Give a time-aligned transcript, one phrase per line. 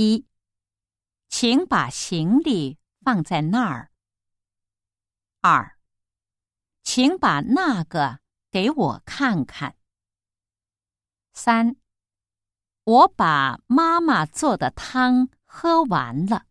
[0.00, 0.28] 一
[1.28, 3.90] 请把行李放在那儿。
[5.40, 5.76] 二
[6.84, 9.76] 请把那个给我看看。
[11.32, 11.74] 三
[12.84, 16.46] 我把妈妈做的汤喝完了。